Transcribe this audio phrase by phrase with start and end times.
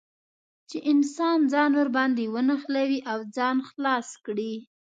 [0.69, 4.53] چې انسان ځان ور باندې ونښلوي او ځان خلاص کړي.